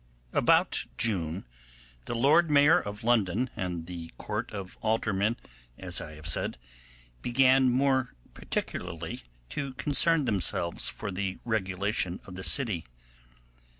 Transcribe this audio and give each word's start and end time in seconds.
About 0.33 0.85
June 0.97 1.45
the 2.07 2.15
Lord 2.15 2.49
Mayor 2.49 2.79
of 2.79 3.03
London 3.03 3.51
and 3.55 3.85
the 3.85 4.11
Court 4.17 4.51
of 4.51 4.75
Aldermen, 4.81 5.37
as 5.77 6.01
I 6.01 6.15
have 6.15 6.25
said, 6.25 6.57
began 7.21 7.69
more 7.69 8.15
particularly 8.33 9.21
to 9.49 9.75
concern 9.75 10.25
themselves 10.25 10.89
for 10.89 11.11
the 11.11 11.37
regulation 11.45 12.19
of 12.25 12.33
the 12.33 12.43
city. 12.43 12.83